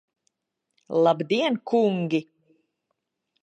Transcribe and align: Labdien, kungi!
Labdien, 1.03 1.55
kungi! 1.67 2.19